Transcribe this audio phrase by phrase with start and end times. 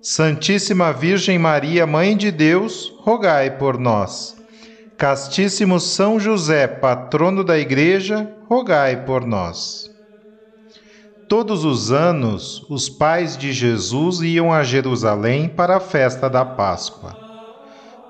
[0.00, 4.36] Santíssima Virgem Maria, Mãe de Deus, rogai por nós.
[4.96, 9.90] Castíssimo São José, patrono da Igreja, rogai por nós.
[11.28, 17.16] Todos os anos, os pais de Jesus iam a Jerusalém para a festa da Páscoa.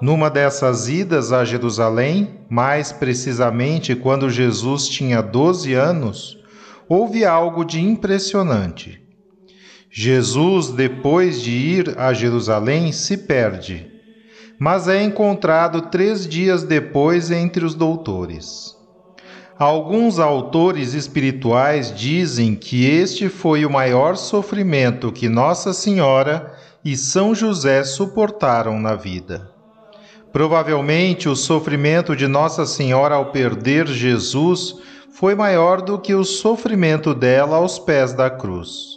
[0.01, 6.39] Numa dessas idas a Jerusalém, mais precisamente quando Jesus tinha 12 anos,
[6.87, 9.06] houve algo de impressionante.
[9.91, 13.91] Jesus, depois de ir a Jerusalém, se perde,
[14.59, 18.77] mas é encontrado três dias depois entre os doutores.
[19.59, 27.35] Alguns autores espirituais dizem que este foi o maior sofrimento que Nossa Senhora e São
[27.35, 29.51] José suportaram na vida.
[30.31, 34.75] Provavelmente o sofrimento de Nossa Senhora ao perder Jesus
[35.11, 38.96] foi maior do que o sofrimento dela aos pés da cruz.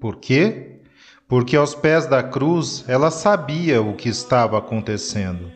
[0.00, 0.80] Por quê?
[1.28, 5.52] Porque aos pés da cruz ela sabia o que estava acontecendo.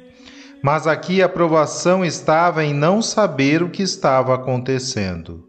[0.63, 5.49] Mas aqui a provação estava em não saber o que estava acontecendo.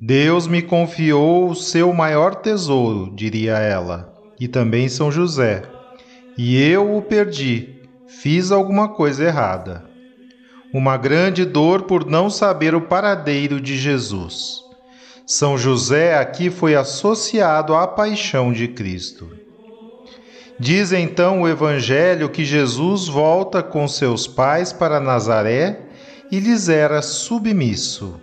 [0.00, 5.62] Deus me confiou o seu maior tesouro, diria ela, e também São José.
[6.36, 9.84] E eu o perdi, fiz alguma coisa errada.
[10.72, 14.67] Uma grande dor por não saber o paradeiro de Jesus.
[15.30, 19.28] São José aqui foi associado à paixão de Cristo.
[20.58, 25.80] Diz então o Evangelho que Jesus volta com seus pais para Nazaré
[26.32, 28.18] e lhes era submisso.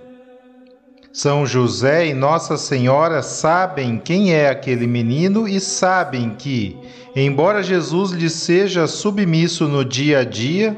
[1.13, 6.75] São José e Nossa Senhora sabem quem é aquele menino e sabem que,
[7.15, 10.75] embora Jesus lhes seja submisso no dia a dia,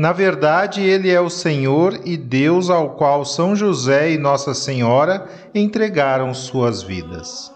[0.00, 5.28] na verdade, ele é o Senhor e Deus ao qual São José e Nossa Senhora
[5.54, 7.52] entregaram suas vidas.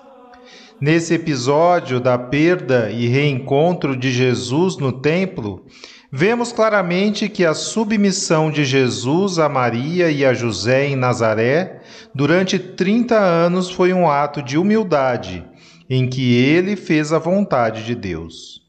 [0.78, 5.64] Nesse episódio da perda e reencontro de Jesus no templo,
[6.12, 11.80] vemos claramente que a submissão de Jesus a Maria e a José em Nazaré
[12.14, 15.42] durante 30 anos foi um ato de humildade,
[15.88, 18.63] em que ele fez a vontade de Deus.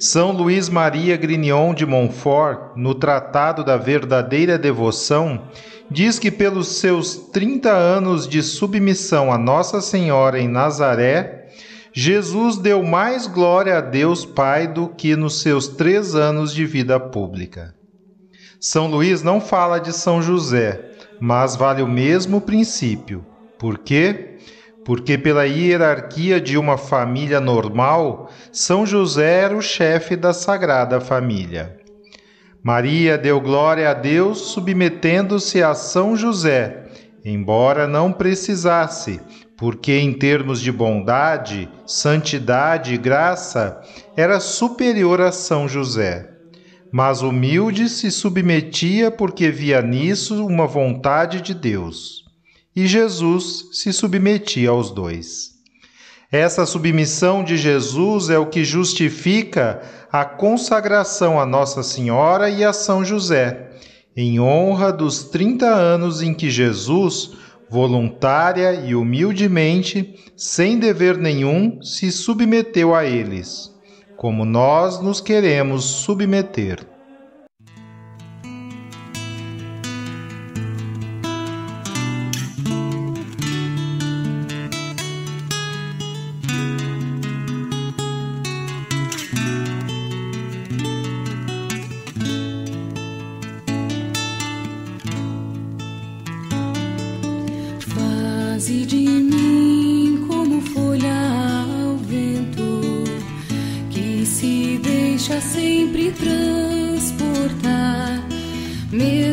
[0.00, 5.42] São Luís Maria Grignon de Montfort, no Tratado da Verdadeira Devoção,
[5.90, 11.50] diz que pelos seus 30 anos de submissão a Nossa Senhora em Nazaré,
[11.92, 16.98] Jesus deu mais glória a Deus Pai do que nos seus três anos de vida
[16.98, 17.74] pública.
[18.58, 20.80] São Luís não fala de São José,
[21.20, 23.22] mas vale o mesmo princípio.
[23.58, 24.38] Por quê?
[24.84, 31.78] Porque, pela hierarquia de uma família normal, São José era o chefe da Sagrada Família.
[32.62, 36.84] Maria deu glória a Deus submetendo-se a São José,
[37.24, 39.20] embora não precisasse,
[39.56, 43.80] porque, em termos de bondade, santidade e graça,
[44.16, 46.28] era superior a São José.
[46.92, 52.29] Mas humilde se submetia porque via nisso uma vontade de Deus
[52.74, 55.50] e Jesus se submetia aos dois.
[56.32, 59.82] Essa submissão de Jesus é o que justifica
[60.12, 63.70] a consagração a Nossa Senhora e a São José,
[64.16, 67.32] em honra dos 30 anos em que Jesus,
[67.68, 73.72] voluntária e humildemente, sem dever nenhum, se submeteu a eles,
[74.16, 76.78] como nós nos queremos submeter.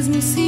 [0.08, 0.47] Mesmo se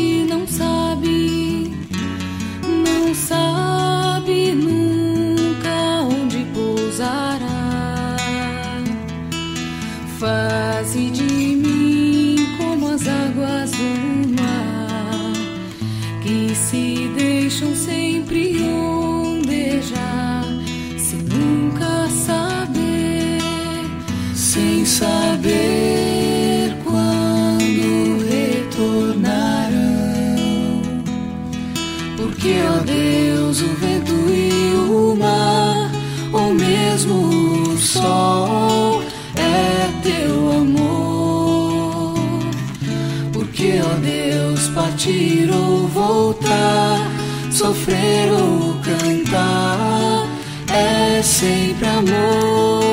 [47.89, 50.27] sofrer ou cantar,
[50.71, 52.89] é sempre amor.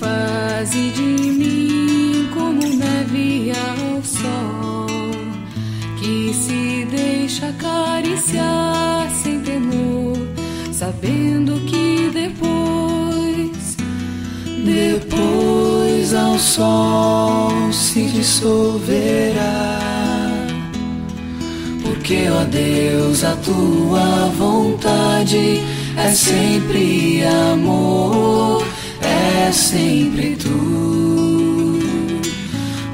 [0.00, 4.86] faze de mim como neve ao sol,
[5.98, 10.16] que se deixa acariciar sem temor,
[10.72, 12.58] sabendo que depois,
[14.64, 20.07] Depois ao sol se dissolverá.
[22.08, 25.60] Porque, ó Deus, a tua vontade
[25.94, 28.66] é sempre amor,
[29.02, 31.78] é sempre tu.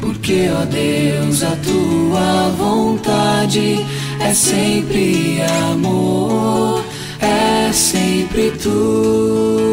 [0.01, 3.87] Porque, ó Deus, a tua vontade
[4.19, 5.41] é sempre
[5.71, 6.85] amor,
[7.21, 9.71] é sempre tu.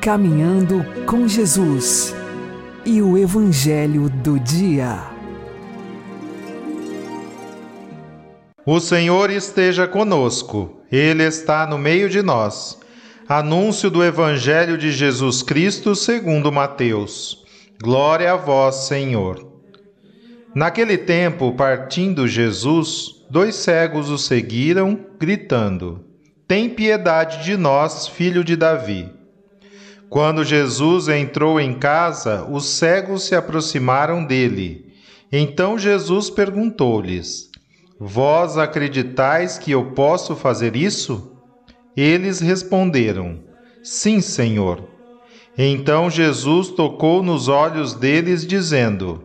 [0.00, 2.17] Caminhando com Jesus
[2.88, 4.98] e o Evangelho do Dia.
[8.64, 12.78] O Senhor esteja conosco, Ele está no meio de nós.
[13.28, 17.44] Anúncio do Evangelho de Jesus Cristo segundo Mateus.
[17.82, 19.46] Glória a vós, Senhor.
[20.54, 26.06] Naquele tempo, partindo Jesus, dois cegos o seguiram, gritando:
[26.46, 29.17] Tem piedade de nós, filho de Davi.
[30.10, 34.94] Quando Jesus entrou em casa, os cegos se aproximaram dele.
[35.30, 37.50] Então Jesus perguntou-lhes:
[38.00, 41.36] Vós acreditais que eu posso fazer isso?
[41.94, 43.40] Eles responderam:
[43.82, 44.82] Sim, Senhor.
[45.56, 49.24] Então Jesus tocou nos olhos deles, dizendo: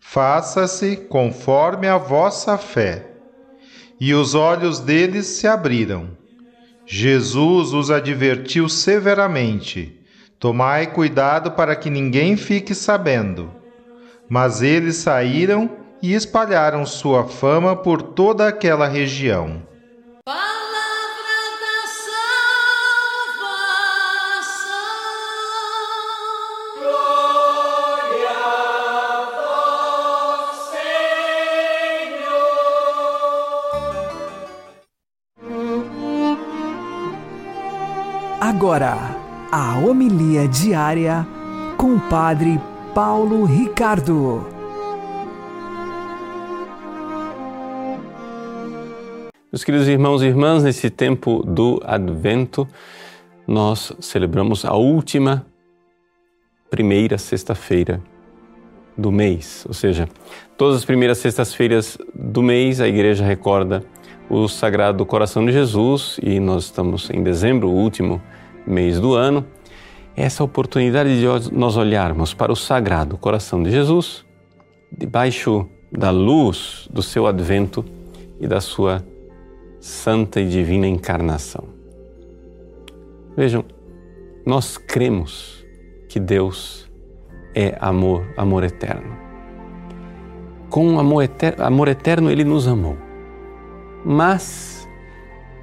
[0.00, 3.10] Faça-se conforme a vossa fé.
[4.00, 6.08] E os olhos deles se abriram.
[6.84, 10.00] Jesus os advertiu severamente:
[10.44, 13.50] Tomai cuidado para que ninguém fique sabendo.
[14.28, 15.70] Mas eles saíram
[16.02, 19.62] e espalharam sua fama por toda aquela região.
[20.26, 20.44] Palavra
[21.62, 21.88] da
[24.36, 24.74] salvação.
[38.42, 39.13] Agora,
[39.56, 41.24] a homilia diária
[41.76, 42.60] com o Padre
[42.92, 44.44] Paulo Ricardo.
[49.52, 52.66] Meus queridos irmãos e irmãs, nesse tempo do Advento,
[53.46, 55.46] nós celebramos a última
[56.68, 58.02] primeira sexta-feira
[58.98, 60.08] do mês, ou seja,
[60.58, 63.84] todas as primeiras sextas-feiras do mês a igreja recorda
[64.28, 68.20] o Sagrado Coração de Jesus e nós estamos em dezembro, o último
[68.66, 69.44] mês do ano.
[70.16, 74.24] Essa oportunidade de nós olharmos para o Sagrado Coração de Jesus,
[74.96, 77.84] debaixo da luz do seu advento
[78.40, 79.04] e da sua
[79.80, 81.64] santa e divina encarnação.
[83.36, 83.64] Vejam,
[84.46, 85.64] nós cremos
[86.08, 86.88] que Deus
[87.54, 89.16] é amor, amor eterno.
[90.70, 92.96] Com amor eterno, amor eterno ele nos amou.
[94.04, 94.88] Mas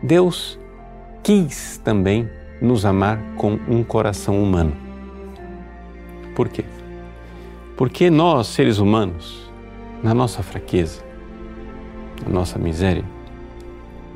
[0.02, 0.60] Deus
[1.24, 2.30] quis também
[2.62, 4.74] nos amar com um coração humano.
[6.36, 6.64] Por quê?
[7.76, 9.52] Porque nós, seres humanos,
[10.04, 11.04] na nossa fraqueza,
[12.26, 13.04] na nossa miséria,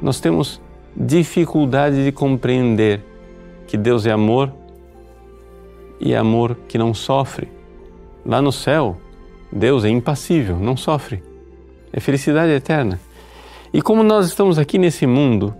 [0.01, 0.61] nós temos
[0.95, 3.03] dificuldade de compreender
[3.67, 4.53] que Deus é amor
[5.99, 7.49] e é amor que não sofre.
[8.25, 8.97] Lá no céu,
[9.51, 11.23] Deus é impassível, não sofre.
[11.91, 12.99] É felicidade eterna.
[13.73, 15.55] E como nós estamos aqui nesse mundo,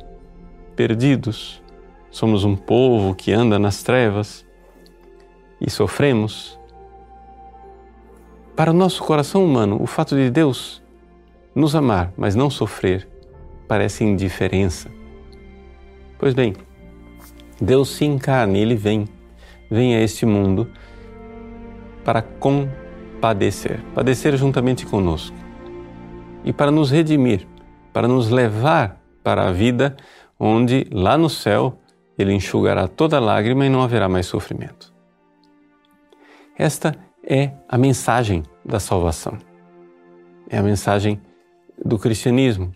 [0.75, 1.61] perdidos,
[2.15, 4.45] somos um povo que anda nas trevas
[5.59, 6.57] e sofremos,
[8.55, 10.81] para o nosso coração humano, o fato de Deus
[11.53, 13.05] nos amar, mas não sofrer,
[13.67, 14.89] parece indiferença.
[16.17, 16.53] Pois bem,
[17.59, 19.09] Deus se encarna ele vem,
[19.69, 20.71] vem a este mundo
[22.05, 25.35] para compadecer, padecer juntamente conosco
[26.45, 27.45] e para nos redimir,
[27.91, 29.97] para nos levar para a vida
[30.39, 31.77] onde lá no céu
[32.17, 34.93] ele enxugará toda lágrima e não haverá mais sofrimento.
[36.57, 36.95] Esta
[37.27, 39.37] é a mensagem da salvação.
[40.49, 41.19] É a mensagem
[41.83, 42.71] do cristianismo.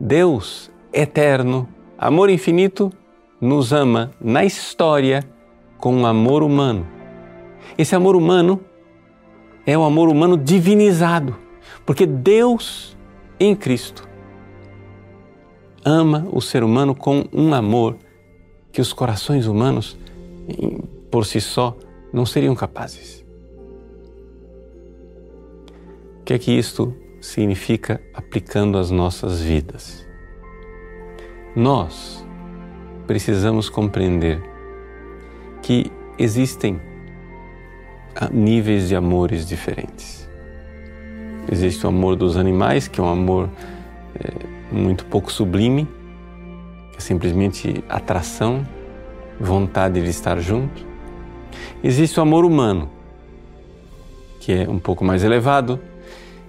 [0.00, 2.90] Deus eterno, amor infinito,
[3.40, 5.22] nos ama na história
[5.78, 6.86] com um amor humano.
[7.76, 8.60] Esse amor humano
[9.66, 11.36] é o amor humano divinizado,
[11.84, 12.96] porque Deus
[13.38, 14.08] em Cristo
[15.84, 17.96] ama o ser humano com um amor
[18.76, 19.96] que os corações humanos,
[21.10, 21.74] por si só,
[22.12, 23.24] não seriam capazes.
[26.20, 30.06] O que é que isto significa aplicando às nossas vidas?
[31.56, 32.22] Nós
[33.06, 34.42] precisamos compreender
[35.62, 36.78] que existem
[38.30, 40.28] níveis de amores diferentes.
[41.50, 43.48] Existe o amor dos animais, que é um amor
[44.22, 44.34] é,
[44.70, 45.88] muito pouco sublime,
[46.96, 48.66] é simplesmente atração,
[49.38, 50.86] vontade de estar junto.
[51.82, 52.90] Existe o amor humano,
[54.40, 55.78] que é um pouco mais elevado,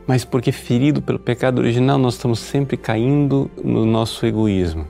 [0.07, 4.87] mas porque ferido pelo pecado original, nós estamos sempre caindo no nosso egoísmo.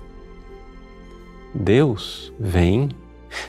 [1.54, 2.90] Deus vem,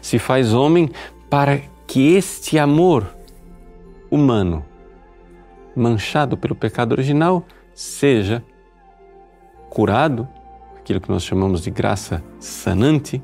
[0.01, 0.91] se faz homem
[1.29, 3.07] para que este amor
[4.11, 4.65] humano,
[5.77, 8.43] manchado pelo pecado original, seja
[9.69, 10.27] curado,
[10.89, 13.23] aquilo que nós chamamos de graça sanante,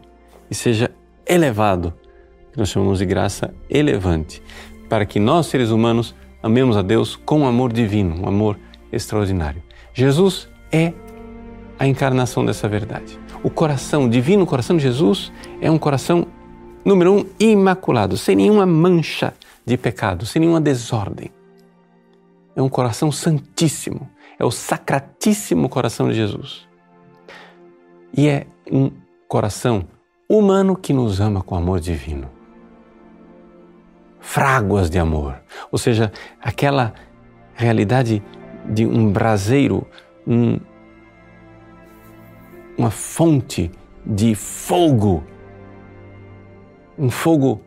[0.51, 0.91] e seja
[1.27, 1.95] elevado,
[2.53, 4.43] que nós chamamos de graça elevante,
[4.87, 8.59] para que nós, seres humanos, amemos a Deus com um amor divino, um amor
[8.93, 9.63] extraordinário.
[9.95, 10.93] Jesus é
[11.79, 13.19] a encarnação dessa verdade.
[13.43, 16.27] O coração, o divino coração de Jesus, é um coração,
[16.85, 19.33] número um, imaculado, sem nenhuma mancha
[19.65, 21.31] de pecado, sem nenhuma desordem.
[22.55, 24.07] É um coração santíssimo,
[24.39, 26.74] é o sacratíssimo coração de Jesus.
[28.17, 28.93] E é um
[29.27, 29.87] coração
[30.29, 32.31] humano que nos ama com amor divino.
[34.21, 36.95] Fráguas de amor, ou seja, aquela
[37.55, 38.23] realidade
[38.65, 39.87] de um braseiro,
[40.27, 40.59] um,
[42.79, 43.71] uma fonte
[44.07, 45.23] de fogo,
[46.99, 47.61] um fogo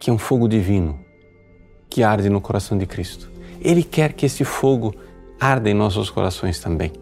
[0.00, 0.98] que é um fogo divino,
[1.88, 3.30] que arde no coração de Cristo.
[3.60, 4.94] Ele quer que esse fogo
[5.38, 6.92] arda em nossos corações também.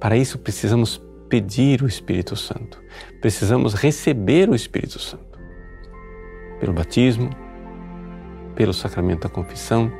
[0.00, 1.02] Para isso precisamos
[1.32, 2.78] pedir o Espírito Santo.
[3.18, 5.38] Precisamos receber o Espírito Santo.
[6.60, 7.30] Pelo batismo,
[8.54, 9.90] pelo sacramento da confissão,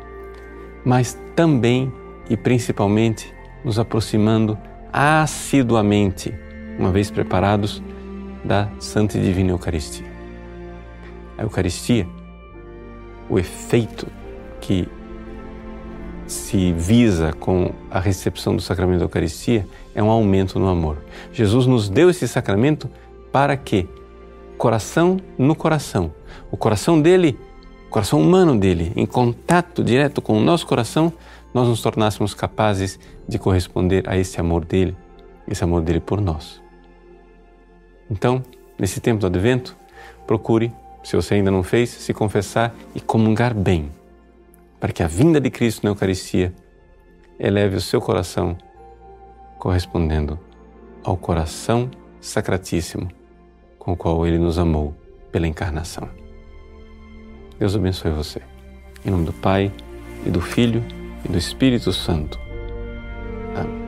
[0.85, 1.91] mas também
[2.29, 3.33] e principalmente
[3.65, 4.59] nos aproximando
[4.93, 6.35] assiduamente,
[6.79, 7.83] uma vez preparados,
[8.45, 10.07] da Santa e Divina Eucaristia.
[11.39, 12.07] A Eucaristia,
[13.31, 14.07] o efeito
[14.61, 14.87] que
[16.27, 20.99] se visa com a recepção do sacramento da Eucaristia é um aumento no amor.
[21.33, 22.89] Jesus nos deu esse sacramento
[23.31, 23.89] para que,
[24.57, 26.13] coração no coração,
[26.51, 27.39] o coração dele,
[27.89, 31.13] o coração humano dele, em contato direto com o nosso coração,
[31.53, 34.97] nós nos tornássemos capazes de corresponder a esse amor dele,
[35.47, 36.63] esse amor dele por nós.
[38.11, 38.43] Então,
[38.79, 39.77] nesse tempo do advento,
[40.27, 40.73] procure,
[41.03, 43.91] se você ainda não fez, se confessar e comungar bem
[44.83, 46.53] para que a vinda de Cristo na Eucaristia
[47.39, 48.57] eleve o seu coração
[49.63, 50.41] correspondendo
[51.05, 51.89] ao coração
[52.21, 53.09] sacratíssimo
[53.79, 54.93] com o qual Ele nos amou
[55.31, 56.09] pela encarnação.
[57.61, 58.43] Deus abençoe você.
[59.07, 59.73] Em nome do Pai,
[60.27, 60.83] e do Filho,
[61.25, 62.41] e do Espírito Santo.
[63.55, 63.82] Amém.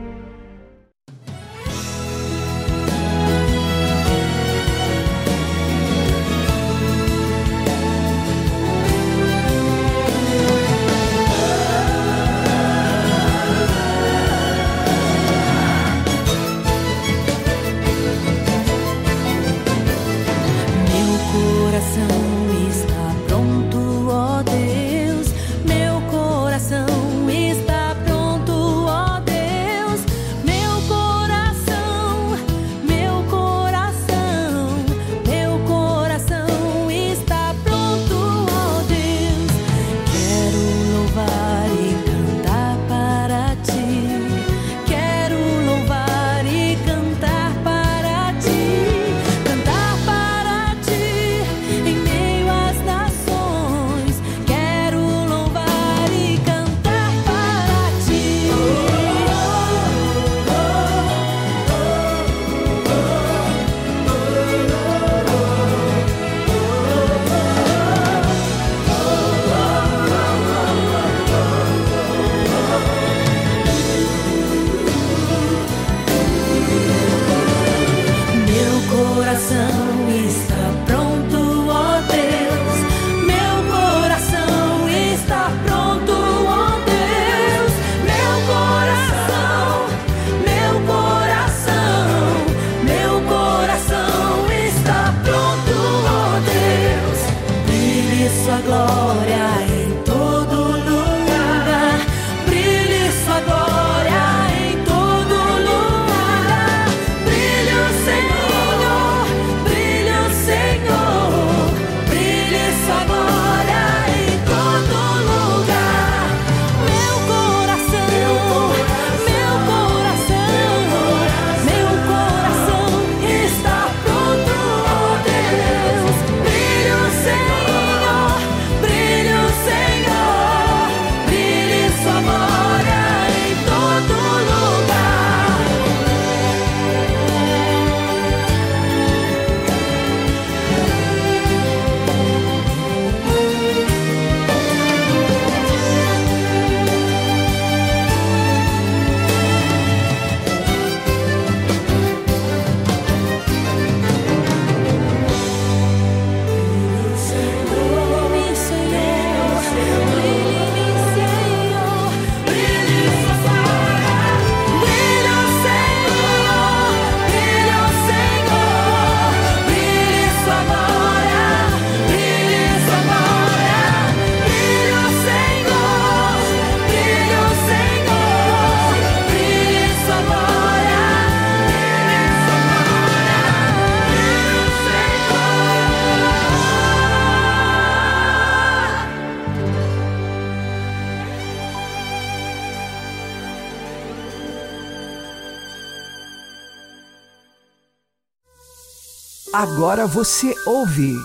[199.67, 201.15] Agora você ouve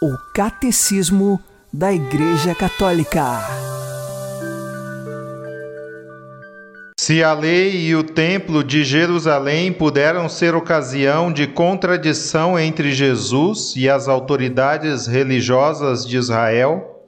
[0.00, 1.38] o Catecismo
[1.70, 3.42] da Igreja Católica.
[6.98, 13.74] Se a lei e o templo de Jerusalém puderam ser ocasião de contradição entre Jesus
[13.76, 17.04] e as autoridades religiosas de Israel,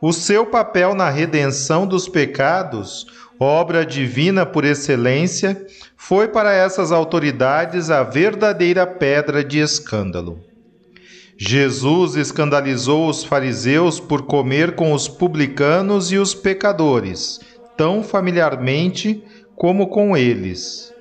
[0.00, 3.04] o seu papel na redenção dos pecados,
[3.38, 10.40] obra divina por excelência, foi para essas autoridades a verdadeira pedra de escândalo.
[11.36, 17.38] Jesus escandalizou os fariseus por comer com os publicanos e os pecadores,
[17.76, 19.22] tão familiarmente
[19.54, 20.92] como com eles.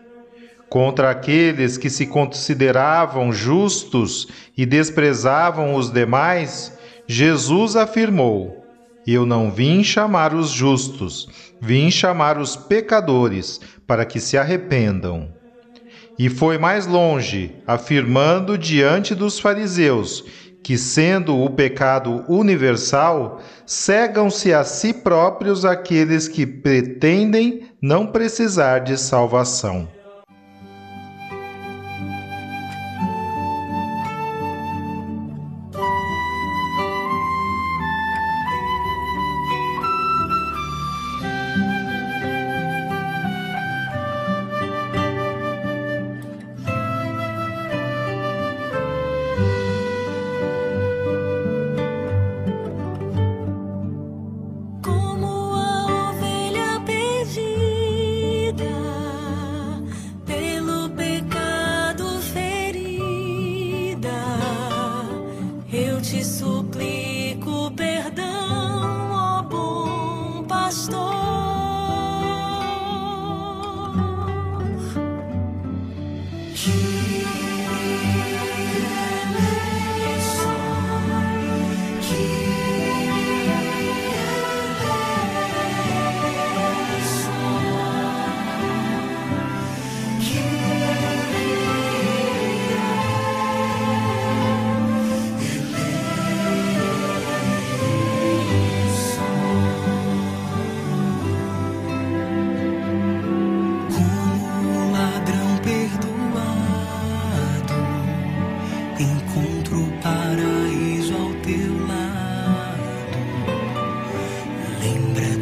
[0.69, 8.63] Contra aqueles que se consideravam justos e desprezavam os demais, Jesus afirmou:
[9.07, 15.29] Eu não vim chamar os justos, vim chamar os pecadores para que se arrependam.
[16.19, 20.23] E foi mais longe, afirmando diante dos fariseus
[20.63, 28.97] que, sendo o pecado universal, cegam-se a si próprios aqueles que pretendem não precisar de
[28.97, 29.87] salvação.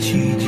[0.05, 0.44] teach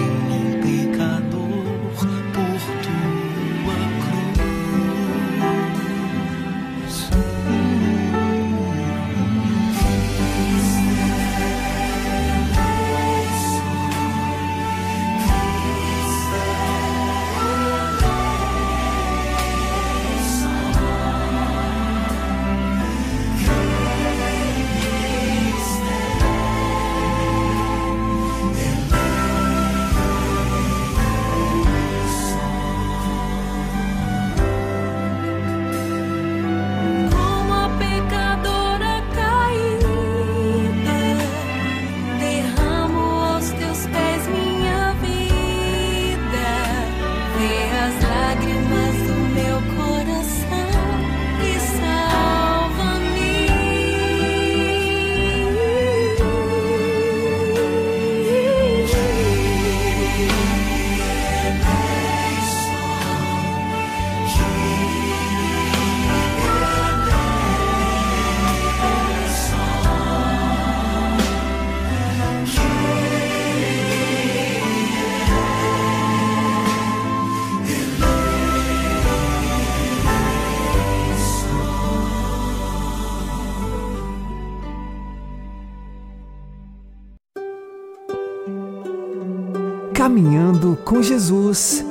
[90.08, 91.84] Caminhando com Jesus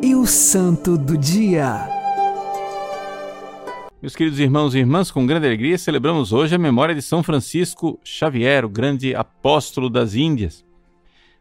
[0.00, 1.88] e o Santo do Dia.
[4.00, 7.98] Meus queridos irmãos e irmãs, com grande alegria celebramos hoje a memória de São Francisco
[8.04, 10.64] Xavier, o grande apóstolo das Índias.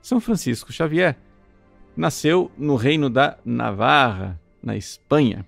[0.02, 1.20] São Francisco Xavier
[1.96, 5.46] nasceu no reino da Navarra, na Espanha,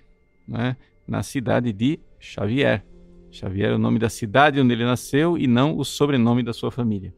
[0.48, 0.78] né?
[1.08, 2.86] na cidade de Xavier.
[3.32, 6.70] Xavier é o nome da cidade onde ele nasceu e não o sobrenome da sua
[6.70, 7.12] família.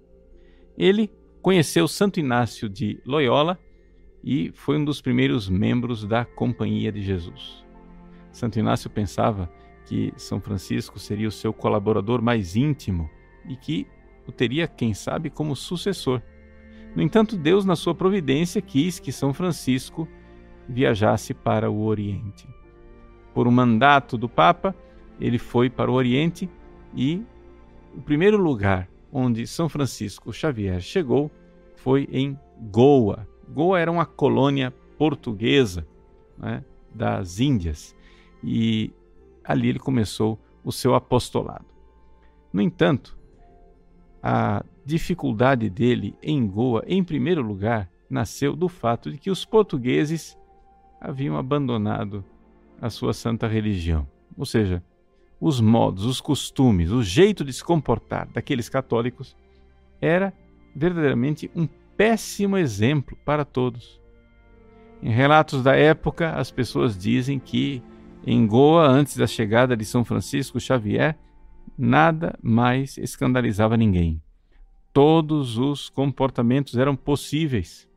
[0.78, 1.12] Ele
[1.48, 3.58] conheceu Santo Inácio de Loyola
[4.22, 7.66] e foi um dos primeiros membros da Companhia de Jesus.
[8.34, 9.50] Santo Inácio pensava
[9.86, 13.10] que São Francisco seria o seu colaborador mais íntimo
[13.48, 13.88] e que
[14.28, 16.22] o teria, quem sabe, como sucessor.
[16.94, 20.06] No entanto, Deus, na sua providência, quis que São Francisco
[20.68, 22.46] viajasse para o Oriente.
[23.34, 24.76] Por um mandato do Papa,
[25.18, 26.50] ele foi para o Oriente
[26.94, 27.24] e
[27.96, 31.32] o primeiro lugar onde São Francisco Xavier chegou
[31.76, 32.38] foi em
[32.72, 33.28] Goa.
[33.48, 35.88] Goa era uma colônia portuguesa
[36.38, 37.96] né, das Índias
[38.44, 38.92] e
[39.44, 41.66] ali ele começou o seu apostolado.
[42.52, 43.18] No entanto,
[44.22, 50.38] a dificuldade dele em Goa, em primeiro lugar, nasceu do fato de que os portugueses
[51.00, 52.24] haviam abandonado
[52.82, 54.08] a sua santa religião.
[54.38, 54.84] Ou seja,
[55.40, 59.36] os modos, os costumes, o jeito de se comportar daqueles católicos
[60.02, 60.34] era
[60.76, 64.00] verdadeiramente um péssimo exemplo para todos.
[65.02, 67.84] Em relatos da época, as pessoas dizem que
[68.26, 71.18] em Goa, antes da chegada de São Francisco Xavier,
[71.78, 74.22] nada mais escandalizava ninguém.
[74.92, 77.88] Todos os comportamentos eram possíveis.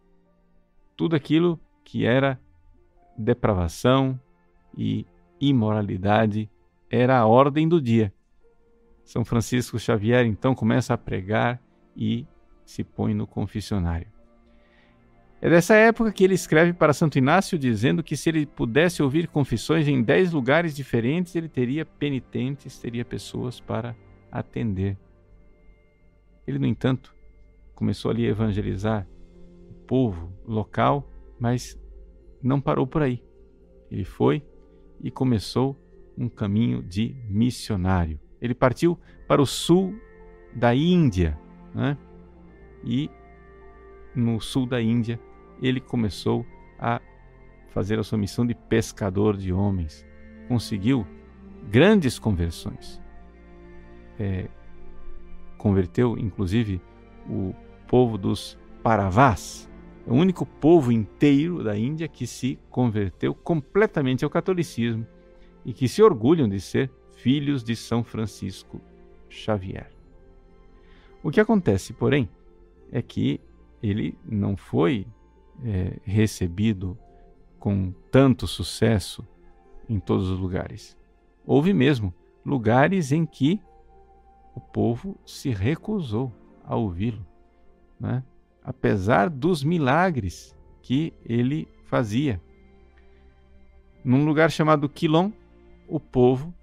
[0.97, 2.39] Tudo aquilo que era
[3.17, 4.21] depravação
[4.77, 5.07] e
[5.41, 6.49] imoralidade
[6.91, 8.13] era a ordem do dia.
[9.05, 11.63] São Francisco Xavier então começa a pregar
[11.97, 12.27] e
[12.65, 14.09] se põe no confessionário.
[15.43, 19.27] É dessa época que ele escreve para Santo Inácio dizendo que se ele pudesse ouvir
[19.27, 23.97] confissões em dez lugares diferentes, ele teria penitentes, teria pessoas para
[24.31, 24.99] atender.
[26.47, 27.15] Ele, no entanto,
[27.75, 29.09] começou ali a evangelizar
[29.71, 31.81] o povo local, mas
[32.43, 33.23] não parou por aí.
[33.91, 34.45] Ele foi
[35.01, 35.75] e começou
[36.21, 38.21] um caminho de missionário.
[38.43, 39.95] Ele partiu para o sul
[40.55, 41.39] da Índia,
[41.75, 41.97] né?
[42.85, 43.11] e
[44.15, 45.19] no sul da Índia
[45.63, 46.45] ele começou
[46.79, 47.01] a
[47.69, 50.07] fazer a sua missão de pescador de homens.
[50.47, 51.07] Conseguiu
[51.71, 53.01] grandes conversões.
[54.19, 54.47] É,
[55.57, 56.83] converteu, inclusive,
[57.27, 57.55] o
[57.89, 59.71] povo dos Paravás,
[60.07, 65.07] o único povo inteiro da Índia que se converteu completamente ao catolicismo
[65.65, 68.81] e que se orgulham de ser filhos de São Francisco
[69.29, 69.91] Xavier.
[71.23, 72.29] O que acontece, porém,
[72.91, 73.41] é que
[73.83, 75.07] ele não foi
[75.65, 76.99] é, recebido
[77.59, 79.27] com tanto sucesso
[79.89, 80.97] em todos os lugares.
[81.45, 83.61] Houve mesmo lugares em que
[84.55, 86.33] o povo se recusou
[86.65, 87.25] a ouvi-lo,
[87.99, 88.25] né?
[88.63, 92.41] apesar dos milagres que ele fazia.
[94.03, 95.31] Num lugar chamado Quilom,
[95.91, 96.55] o povo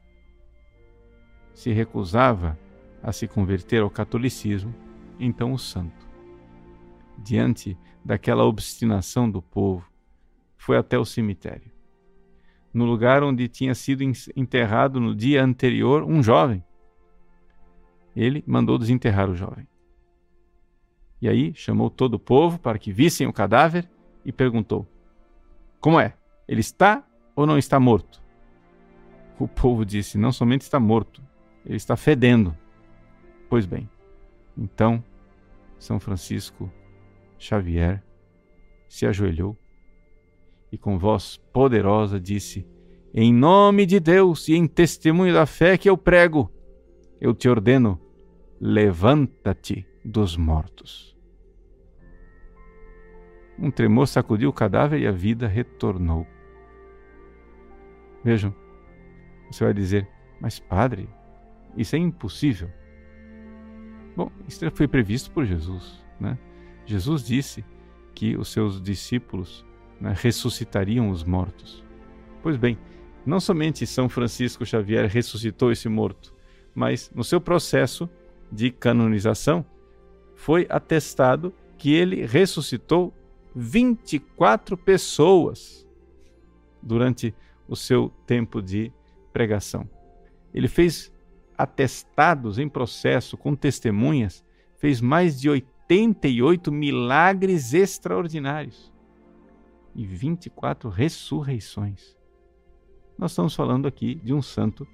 [1.54, 2.58] se recusava
[3.04, 4.74] a se converter ao catolicismo,
[5.20, 6.08] então o santo,
[7.18, 9.86] diante daquela obstinação do povo,
[10.56, 11.72] foi até o cemitério.
[12.74, 14.04] No lugar onde tinha sido
[14.36, 16.64] enterrado no dia anterior um jovem.
[18.16, 19.68] Ele mandou desenterrar o jovem.
[21.22, 23.90] E aí chamou todo o povo para que vissem o cadáver
[24.24, 24.88] e perguntou:
[25.80, 26.16] Como é?
[26.48, 27.04] Ele está
[27.36, 28.27] ou não está morto?
[29.40, 31.22] O povo disse: Não somente está morto,
[31.66, 32.56] ele está fedendo.
[33.50, 33.90] Pois bem,
[34.58, 35.04] então
[35.78, 36.72] São Francisco
[37.38, 38.04] Xavier
[38.90, 39.58] se ajoelhou
[40.72, 42.68] e com voz poderosa disse:
[43.14, 46.52] Em nome de Deus e em testemunho da fé que eu prego,
[47.22, 48.00] eu te ordeno,
[48.60, 51.16] levanta-te dos mortos.
[53.60, 56.28] Um tremor sacudiu o cadáver e a vida retornou.
[58.24, 58.54] Vejam,
[59.50, 60.08] você vai dizer,
[60.40, 61.10] mas padre,
[61.76, 62.70] isso é impossível.
[64.16, 66.04] Bom, isso foi previsto por Jesus.
[66.20, 66.38] Né?
[66.86, 67.64] Jesus disse
[68.16, 69.66] que os seus discípulos
[70.02, 71.84] né, ressuscitariam os mortos.
[72.42, 72.78] Pois bem,
[73.26, 76.34] não somente São Francisco Xavier ressuscitou esse morto,
[76.74, 78.10] mas no seu processo
[78.52, 79.66] de canonização
[80.36, 83.14] foi atestado que ele ressuscitou
[83.56, 85.86] 24 pessoas
[86.82, 87.36] durante
[87.68, 88.92] o seu tempo de
[89.32, 89.90] pregação.
[90.54, 91.12] Ele fez
[91.58, 94.44] atestados em processo com testemunhas,
[94.78, 98.92] fez mais de 88 milagres extraordinários
[99.96, 102.16] e 24 ressurreições.
[103.18, 104.88] Nós estamos falando aqui de um santo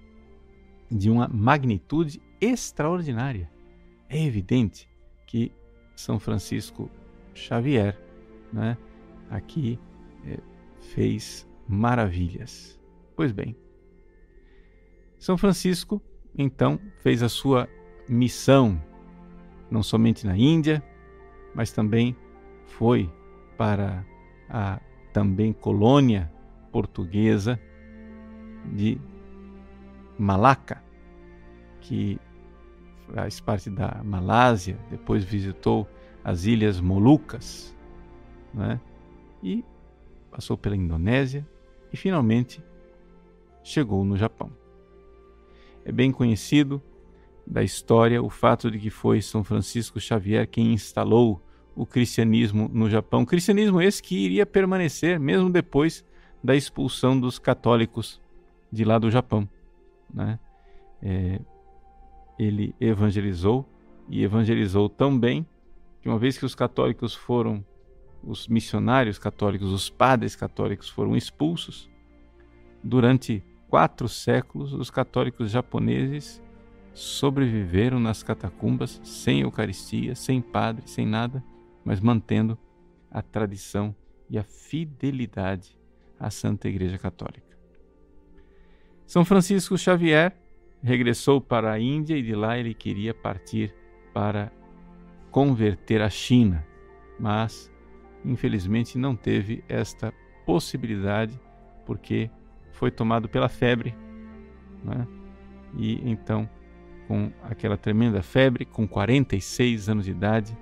[0.90, 3.52] de uma magnitude extraordinária.
[4.08, 4.88] É evidente
[5.28, 5.52] que
[5.96, 6.90] São Francisco
[7.34, 8.00] Xavier,
[8.52, 8.78] né,
[9.30, 9.80] aqui
[10.26, 10.40] é,
[10.94, 12.80] fez maravilhas.
[13.16, 13.56] Pois bem,
[15.24, 16.02] São Francisco
[16.38, 17.70] então fez a sua
[18.10, 18.78] missão,
[19.72, 20.84] não somente na Índia,
[21.56, 22.14] mas também
[22.66, 23.10] foi
[23.58, 24.06] para
[24.50, 24.82] a
[25.14, 26.30] também colônia
[26.74, 27.58] portuguesa
[28.74, 29.00] de
[30.20, 30.84] Malaca,
[31.80, 32.20] que
[33.16, 35.88] faz parte da Malásia, depois visitou
[36.22, 37.74] as ilhas Molucas,
[38.54, 38.78] né?
[39.42, 39.64] e
[40.30, 41.48] passou pela Indonésia
[41.94, 42.62] e finalmente
[43.64, 44.52] chegou no Japão.
[45.86, 46.82] É bem conhecido
[47.46, 51.42] da história o fato de que foi São Francisco Xavier quem instalou
[51.76, 53.26] o cristianismo no Japão.
[53.26, 56.06] Cristianismo esse que iria permanecer mesmo depois
[56.44, 58.22] da expulsão dos católicos
[58.72, 59.48] de lá do Japão.
[60.14, 60.40] Né?
[61.02, 61.40] É,
[62.38, 63.68] ele evangelizou
[64.10, 65.46] e evangelizou tão bem
[66.02, 67.66] que uma vez que os católicos foram,
[68.24, 71.90] os missionários católicos, os padres católicos foram expulsos,
[72.84, 73.42] durante
[73.74, 76.40] quatro séculos os católicos japoneses
[76.94, 81.44] sobreviveram nas catacumbas sem Eucaristia, sem padre, sem nada,
[81.84, 82.56] mas mantendo
[83.10, 83.96] a tradição
[84.30, 85.76] e a fidelidade
[86.20, 87.58] à Santa Igreja Católica.
[89.08, 90.38] São Francisco Xavier
[90.84, 93.74] regressou para a Índia e de lá ele queria partir
[94.14, 94.52] para
[95.32, 96.64] converter a China,
[97.20, 97.74] mas
[98.24, 100.14] infelizmente não teve esta
[100.46, 101.42] possibilidade
[101.88, 102.30] porque
[102.84, 103.96] foi tomado pela febre,
[104.84, 105.08] né?
[105.78, 106.50] e então,
[107.08, 110.58] com aquela tremenda febre, com 46 anos de idade,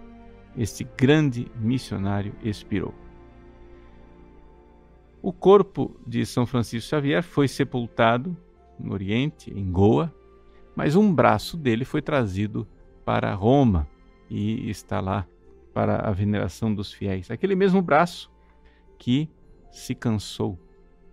[0.56, 2.94] este grande missionário expirou.
[5.20, 8.38] O corpo de São Francisco Xavier foi sepultado
[8.80, 10.14] no Oriente, em Goa,
[10.76, 12.68] mas um braço dele foi trazido
[13.04, 13.88] para Roma
[14.30, 15.26] e está lá
[15.74, 17.32] para a veneração dos fiéis.
[17.32, 18.32] Aquele mesmo braço
[19.00, 19.28] que
[19.72, 20.60] se cansou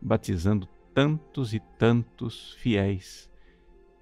[0.03, 0.69] batizando
[0.99, 3.31] tantos e tantos fiéis,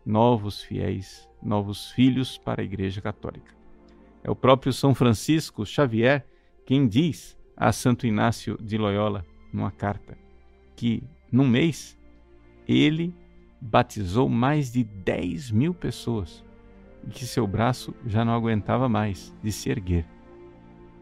[0.03, 3.55] novos fiéis, novos filhos para a Igreja Católica.
[4.25, 6.27] É o próprio São Francisco Xavier
[6.65, 10.17] quem diz a Santo Inácio de Loyola, numa carta,
[10.75, 11.99] que num mês
[12.67, 13.15] ele
[13.61, 16.43] batizou mais de 10 mil pessoas
[17.07, 20.07] e que seu braço já não aguentava mais de se erguer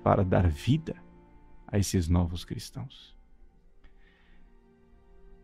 [0.02, 0.96] para dar vida
[1.68, 3.13] a esses novos cristãos.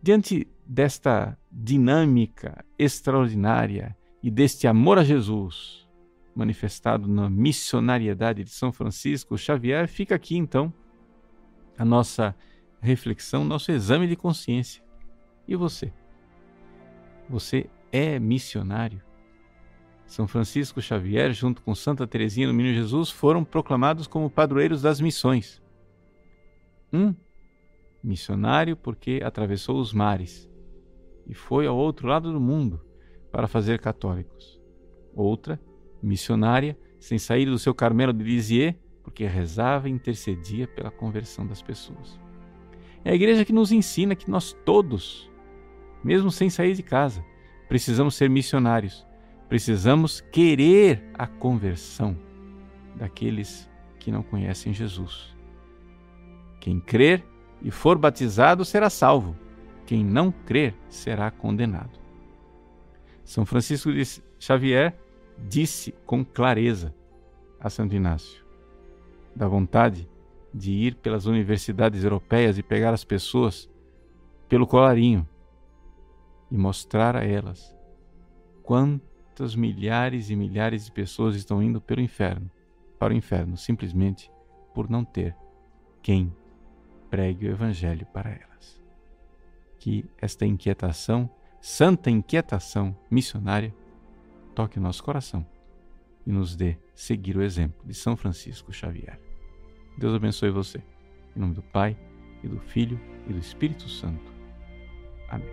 [0.02, 5.86] Diante desta dinâmica extraordinária e deste amor a Jesus
[6.34, 10.72] manifestado na missionariedade de São Francisco Xavier, fica aqui então
[11.76, 12.34] a nossa
[12.80, 14.82] reflexão, nosso exame de consciência.
[15.46, 15.92] E você?
[17.28, 19.02] Você é missionário?
[20.06, 25.00] São Francisco Xavier, junto com Santa Teresinha do Menino Jesus, foram proclamados como padroeiros das
[25.00, 25.62] missões.
[26.92, 27.14] Um
[28.02, 30.50] missionário porque atravessou os mares
[31.26, 32.80] e foi ao outro lado do mundo
[33.30, 34.60] para fazer católicos.
[35.14, 35.60] Outra,
[36.02, 41.62] missionária, sem sair do seu Carmelo de Lisieux, porque rezava e intercedia pela conversão das
[41.62, 42.18] pessoas.
[43.04, 45.30] É a igreja que nos ensina que nós todos,
[46.04, 47.24] mesmo sem sair de casa,
[47.68, 49.06] precisamos ser missionários.
[49.48, 52.16] Precisamos querer a conversão
[52.94, 55.34] daqueles que não conhecem Jesus.
[56.60, 57.24] Quem crer
[57.62, 59.36] e for batizado será salvo.
[59.86, 61.98] Quem não crer será condenado.
[63.24, 64.02] São Francisco de
[64.38, 64.96] Xavier
[65.48, 66.94] disse com clareza
[67.58, 68.44] a Santo Inácio
[69.34, 70.08] da vontade
[70.52, 73.70] de ir pelas universidades europeias e pegar as pessoas
[74.48, 75.26] pelo colarinho
[76.50, 77.74] e mostrar a elas
[78.62, 82.50] quantas milhares e milhares de pessoas estão indo pelo inferno,
[82.98, 84.30] para o inferno, simplesmente
[84.74, 85.36] por não ter
[86.02, 86.34] quem
[87.10, 88.80] pregue o evangelho para elas.
[89.78, 91.28] Que esta inquietação,
[91.60, 93.74] santa inquietação missionária,
[94.54, 95.44] toque o nosso coração
[96.26, 99.18] e nos dê seguir o exemplo de São Francisco Xavier.
[99.98, 100.82] Deus abençoe você.
[101.34, 101.96] Em nome do Pai,
[102.42, 104.32] e do Filho e do Espírito Santo.
[105.28, 105.48] Amém.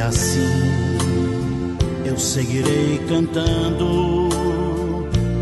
[0.00, 0.76] Assim
[2.36, 4.28] seguirei cantando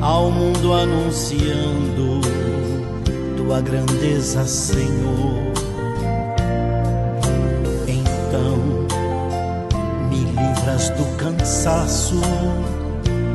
[0.01, 2.21] ao mundo anunciando
[3.37, 5.53] tua grandeza, Senhor.
[7.89, 8.87] Então
[10.09, 12.21] me livras do cansaço,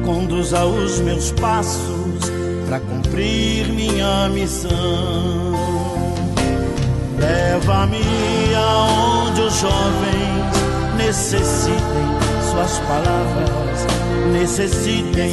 [0.06, 2.32] conduza os meus passos
[2.66, 4.70] para cumprir minha missão.
[7.20, 10.29] Leva-me aonde os jovens
[11.00, 12.08] necessitem
[12.52, 13.88] suas palavras,
[14.34, 15.32] necessitem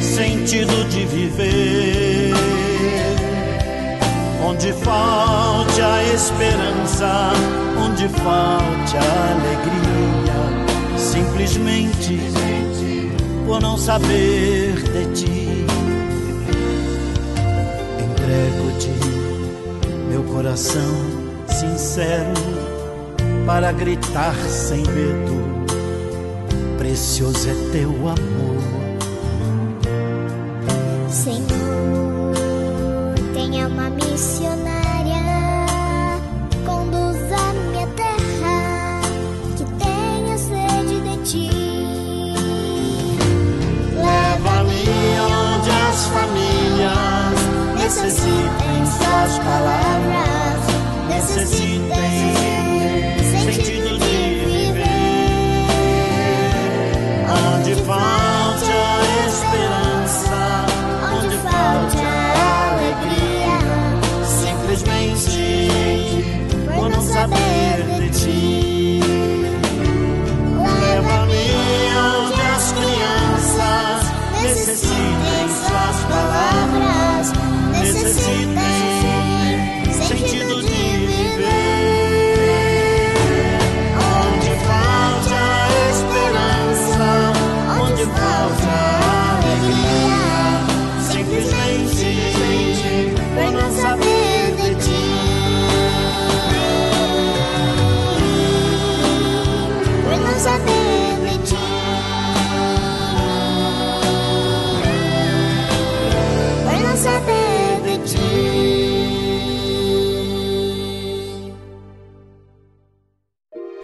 [0.00, 2.32] sentido de viver.
[4.44, 7.32] Onde falte a esperança,
[7.84, 10.38] onde falte a alegria,
[10.96, 12.20] simplesmente
[13.44, 15.66] por não saber de ti.
[17.98, 18.94] Entrego-te
[20.08, 20.94] meu coração
[21.48, 22.75] sincero
[23.46, 25.64] para gritar sem medo.
[26.76, 28.55] Precioso é teu amor.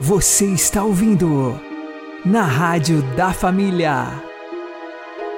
[0.01, 1.61] Você está ouvindo
[2.24, 4.22] na Rádio da Família.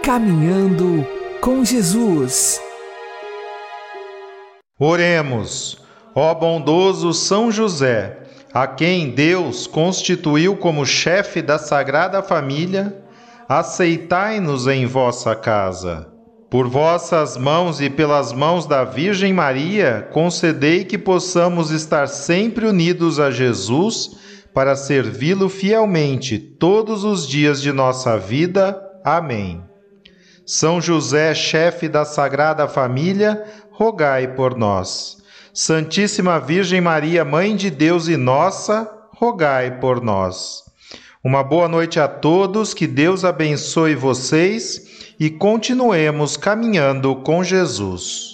[0.01, 1.05] Caminhando
[1.41, 2.61] com Jesus.
[4.79, 5.83] Oremos,
[6.15, 8.17] ó bondoso São José,
[8.53, 12.97] a quem Deus constituiu como chefe da Sagrada Família,
[13.49, 16.09] aceitai-nos em vossa casa.
[16.49, 23.19] Por vossas mãos e pelas mãos da Virgem Maria, concedei que possamos estar sempre unidos
[23.19, 24.23] a Jesus
[24.55, 28.81] para servi-lo fielmente todos os dias de nossa vida.
[29.05, 29.61] Amém.
[30.47, 35.19] São José, chefe da Sagrada Família, rogai por nós.
[35.53, 40.63] Santíssima Virgem Maria, Mãe de Deus e nossa, rogai por nós.
[41.23, 48.34] Uma boa noite a todos, que Deus abençoe vocês e continuemos caminhando com Jesus.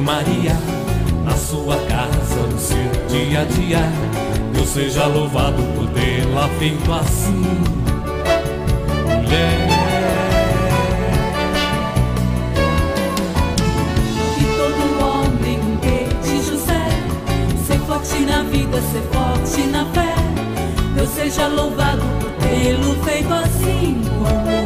[0.00, 0.56] Maria
[1.24, 2.78] na sua casa, no seu
[3.08, 3.78] dia a dia.
[4.52, 7.42] Deus seja louvado por tê-la feito assim,
[9.06, 9.68] mulher.
[14.38, 15.60] E todo homem
[16.22, 16.88] de José
[17.66, 20.14] Ser forte na vida, ser forte na fé
[20.94, 24.59] Deus seja louvado por tê-lo feito assim como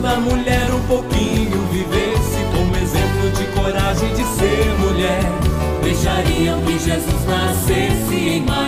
[0.00, 5.20] toda mulher um pouquinho vivesse como exemplo de coragem de ser mulher,
[5.82, 8.67] Deixariam que Jesus nascesse em mais